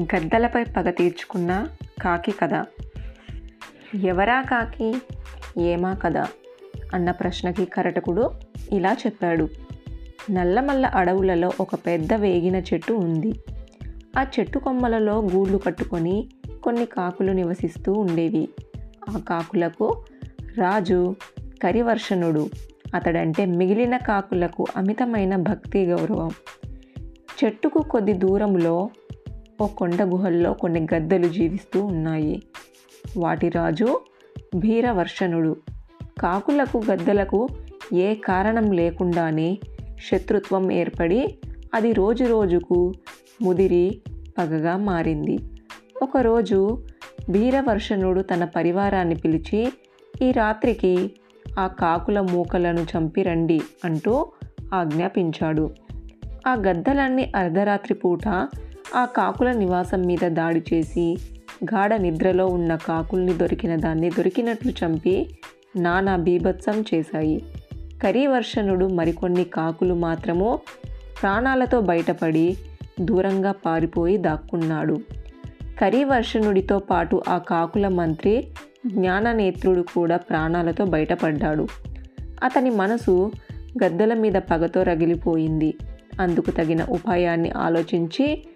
[0.00, 1.68] గద్దలపై పగ తీర్చుకున్న
[2.02, 2.64] కాకి కథ.
[3.94, 4.94] ఎవరా కాకి?
[5.58, 6.16] ఏమా కథ?
[6.94, 8.30] అన్న ప్రశ్నకి కరటకుడు
[8.72, 9.48] ఇలా చెప్పాడు.
[10.30, 13.32] నల్లమల్ల అడవులలో ఒక పెద్ద వేగిన చెట్టు ఉంది.
[14.18, 16.28] ఆ చెట్టు కొమ్మలలో గూళ్ళు కట్టుకొని
[16.62, 18.48] కొన్ని కాకులు నివసిస్తూ ఉండేవి.
[19.10, 20.04] ఆ కాకులకు
[20.58, 21.16] రాజు
[21.62, 22.50] కరివర్షణుడు.
[22.94, 26.30] అతడంటే మిగిలిన కాకులకు అమితమైన భక్తి గౌరవం.
[27.44, 28.90] చెట్టుకు కొద్ది దూరంలో
[29.60, 32.42] ఓ కొండ గుహల్లో కొన్ని గద్దలు జీవిస్తూ ఉన్నాయి.
[33.16, 34.00] వాటి రాజు
[34.56, 35.56] భీరవర్షణుడు.
[36.20, 37.48] కాకులకు గద్దలకు
[37.94, 39.58] ఏ కారణం లేకుండానే
[40.10, 41.38] శత్రుత్వం ఏర్పడి
[41.74, 42.92] అది రోజు రోజుకు
[43.42, 44.00] ముదిరి
[44.38, 45.38] పగగా మారింది.
[46.02, 46.84] ఒకరోజు
[47.30, 49.72] భీరవర్షణుడు తన పరివారాన్ని పిలిచి
[50.22, 51.12] ఈ రాత్రికి
[51.58, 54.26] ఆ కాకుల మూకలను చంపి రండి అంటూ
[54.74, 55.70] ఆజ్ఞాపించాడు.
[56.46, 58.48] ఆ గద్దలన్నీ అర్ధరాత్రి పూట
[58.94, 61.16] ఆ కాకుల నివాసం మీద దాడి చేసి
[61.64, 65.38] గాఢ నిద్రలో ఉన్న కాకుల్ని దొరికిన దాన్ని దొరికినట్లు చంపి
[65.76, 67.44] నానా బీభత్సం చేశాయి.
[68.02, 70.60] కరీవర్షణుడు మరికొన్ని కాకులు మాత్రము
[71.22, 72.56] ప్రాణాలతో బయటపడి
[73.00, 74.98] దూరంగా పారిపోయి దాక్కున్నాడు.
[75.80, 78.46] కరీవర్షణుడితో పాటు ఆ కాకుల మంత్రి
[78.86, 81.66] జ్ఞాననేత్రుడు కూడా ప్రాణాలతో బయటపడ్డాడు.
[82.42, 83.32] అతని మనసు
[83.84, 85.74] గద్దల మీద పగతో రగిలిపోయింది.
[86.20, 88.46] అందుకు తగిన ఉపాయాన్ని ఆలోచించి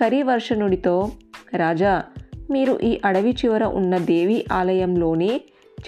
[0.00, 1.10] కరివర్షణుడితో
[1.56, 2.02] రాజా
[2.50, 5.40] మీరు ఈ అడవి చివర ఉన్న దేవి ఆలయంలోని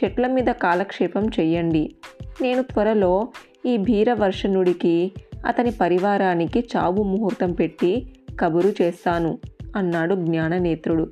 [0.05, 1.95] చెట్ల మీద కాలక్షేపం చెయ్యండి.
[2.43, 3.29] నేను త్వరలో
[3.67, 5.13] ఈ భీరవర్షణుడికి
[5.47, 8.07] అతని పరివారానికి చావు ముహూర్తం పెట్టి
[8.41, 9.39] కబురు చేస్తాను
[9.77, 11.11] అన్నాడు జ్ఞాననేత్రుడు.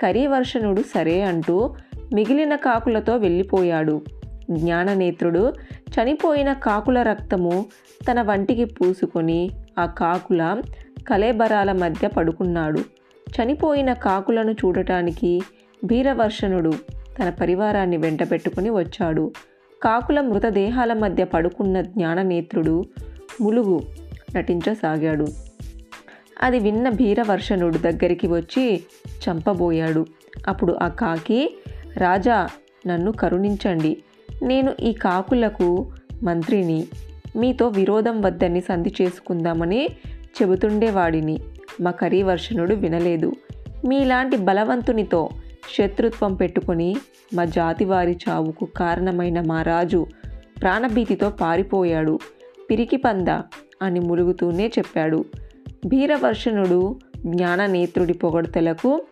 [0.00, 1.74] కరివర్షణుడు సరే అంటూ
[2.14, 4.02] మిగిలిన కాకులతో వెళ్ళిపోయాడు.
[4.50, 5.52] జ్ఞాననేత్రుడు
[5.90, 7.66] చనిపోయిన కాకుల రక్తము
[8.10, 10.62] తన వంటికి పూసుకొని ఆ కాకుల
[11.08, 12.80] కలేబరాల మధ్య పడుకున్నాడు.
[13.18, 15.42] చనిపోయిన కాకులను చూడటానికి
[15.84, 19.32] భీరవర్షణుడు తన పరివారాన్ని వెంటబెట్టుకుని వచ్చాడు.
[19.82, 22.84] కాకుల మృతదేహాల మధ్య పడుకున్న జ్ఞాననేత్రుడు
[23.40, 23.80] ములుగు
[24.36, 25.26] నటించసాగాడు.
[26.42, 30.06] అది విన్న భీరవర్షణుడు దగ్గరికి వచ్చి చంపబోయాడు.
[30.48, 31.58] అప్పుడు ఆ కాకి
[31.96, 32.48] రాజా
[32.86, 34.02] నన్ను కరుణించండి.
[34.42, 36.86] నేను ఈ కాకులకు మంత్రిని.
[37.36, 39.88] మీతో విరోధం వద్దని సంధి చేసుకుందామని
[40.42, 41.40] చెబుతుండేవాడిని.
[41.80, 43.32] మా కరీవర్షనుడు వినలేదు.
[43.88, 45.28] మీలాంటి బలవంతునితో
[45.78, 46.96] శత్రుత్వం పెట్టుకొని
[47.34, 50.06] మా జాతివారి చావుకు కారణమైన మా రాజు
[50.60, 52.18] ప్రాణభీతితో పారిపోయాడు.
[52.70, 53.28] పిరికి పంద
[53.82, 55.24] అని ములుగుతూనే చెప్పాడు.
[55.86, 59.02] భీరవర్షణుడు జ్ఞాననేత్రుడి పొగడ్తలకు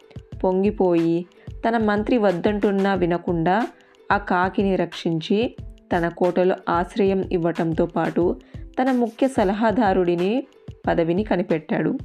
[0.45, 1.27] పొంగిపోయి
[1.69, 3.67] తన మంత్రి వద్దంటున్నా వినకుండా
[4.13, 5.57] ఆ కాకిని రక్షించి
[5.97, 8.37] తన కోటలో ఆశ్రయం ఇవ్వటంతో పాటు
[8.83, 10.47] తన ముఖ్య సలహాదారుడిని
[10.87, 11.99] పదవిని కనిపెట్టాడు.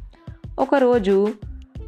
[0.60, 1.28] ఒకరోజు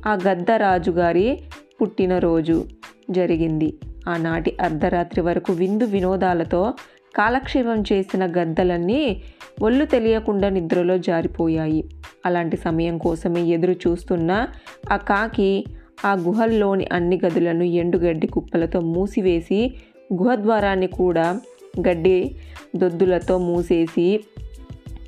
[0.07, 1.39] ఆ గద్ద రాజుగారి
[1.81, 2.65] పుట్టినరోజు
[3.11, 3.77] జరిగింది.
[4.09, 6.73] ఆనాటి అర్ధరాత్రి వరకు విందు వినోదాలతో
[7.15, 9.21] కాలక్షేపం చేసిన గద్దలన్నీ
[9.61, 11.89] ఒళ్ళు తెలియకుండా నిద్రలో జారిపోయాయి.
[12.25, 14.47] అలాంటి సమయం కోసమే ఎదురు చూస్తున్న
[14.91, 15.65] ఆ కాకి
[16.05, 19.73] ఆ గుహల్లోని అన్ని గదులను ఎండుగడ్డి కుప్పలతో మూసివేసి
[20.13, 21.41] గుహద్వారాన్ని కూడా
[21.79, 22.35] గడ్డి
[22.75, 24.23] దొద్దులతో మూసేసి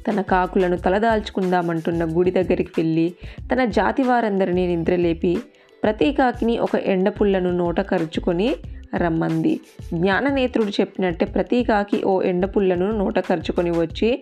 [0.09, 3.13] తన కాకులను తలదాల్చుకుందామంటున్న గుడి దగ్గరికి వెళ్ళి
[3.53, 5.37] తన జాతి వారందరినీ నిద్రలేపి
[5.83, 8.55] ప్రతి కాకిని ఒక ఎండపుల్లను నోట కరుచుకొని
[8.95, 9.59] రమ్మంది.
[9.93, 14.21] జ్ఞాననేత్రుడు చెప్పినట్టే ప్రతి కాకి ఓ ఎండపుల్లను నోట కరుచుకొని వచ్చి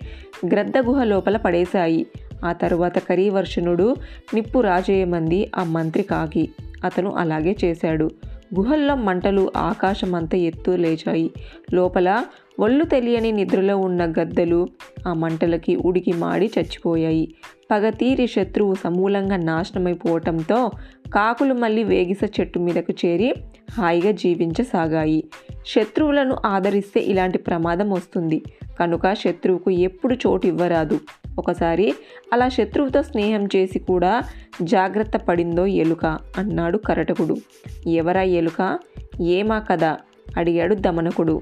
[0.51, 2.05] గ్రద్ద గుహ లోపల పడేశాయి.
[2.45, 3.95] ఆ తరువాత కరీవర్షణుడు
[4.33, 6.49] నిప్పు రాజేయమంది ఆ మంత్రి కాకి.
[6.83, 8.09] అతను అలాగే చేశాడు.
[8.57, 11.31] గుహల్లో మంటలు ఆకాశమంతా ఎత్తు లేచాయి.
[11.73, 12.25] లోపల
[12.59, 14.67] ఒళ్ళు తెలియని నిద్రలో ఉన్న గద్దలు
[15.07, 17.35] ఆ మంటలకి ఉడికి మాడి చచ్చిపోయాయి.
[17.71, 20.71] పగతీరి శత్రువు సమూలంగా నాశనమైపోవటంతో
[21.13, 23.33] కాకులు మళ్ళీ వేగిస చెట్టు మీదకు చేరి
[23.71, 25.23] హాయిగా జీవించసాగాయి.
[25.67, 28.41] శత్రువులను ఆదరిస్తే ఇలాంటి ప్రమాదం వస్తుంది.
[28.79, 30.99] కనుక శత్రువుకు ఎప్పుడు చోటు ఇవ్వరాదు.
[31.39, 31.93] ఒకసారి
[32.33, 34.23] అలా శత్రువుతో స్నేహం చేసి కూడా
[34.61, 36.05] జాగ్రత్త పడిందో ఎలుక
[36.37, 37.37] అన్నాడు కరటకుడు.
[37.87, 38.79] ఎవరా ఎలుక?
[39.21, 39.97] ఏమా కదా
[40.37, 41.41] అడిగాడు దమనకుడు.